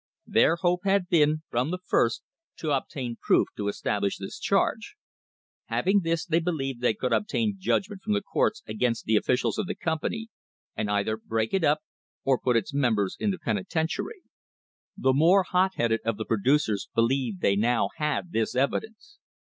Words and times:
Their 0.25 0.55
hope 0.55 0.79
had 0.83 1.09
been, 1.09 1.43
from 1.51 1.69
the 1.69 1.77
first, 1.85 2.23
to 2.57 2.71
obtain 2.71 3.17
proof 3.21 3.49
to 3.55 3.67
establish 3.67 4.17
this 4.17 4.39
charge. 4.39 4.95
Having 5.65 5.99
this 5.99 6.25
they 6.25 6.39
be 6.39 6.49
lieved 6.49 6.79
they 6.81 6.95
could 6.95 7.13
obtain 7.13 7.57
judgment 7.59 8.01
from 8.01 8.13
the 8.13 8.21
courts 8.23 8.63
against 8.65 9.05
the 9.05 9.15
officials 9.15 9.59
of 9.59 9.67
the 9.67 9.75
company, 9.75 10.29
and 10.75 10.89
either 10.89 11.17
break 11.17 11.53
it 11.53 11.63
up 11.63 11.81
or 12.23 12.39
put 12.39 12.57
its 12.57 12.73
members 12.73 13.15
in 13.19 13.29
the 13.29 13.37
penitentiary. 13.37 14.23
The 14.97 15.13
more 15.13 15.43
hotheaded 15.43 15.99
of 16.03 16.17
the 16.17 16.25
producers 16.25 16.89
believed 16.95 17.41
that 17.41 17.47
they 17.49 17.55
now 17.55 17.89
had 17.97 18.31
this 18.31 18.55
evidence. 18.55 19.19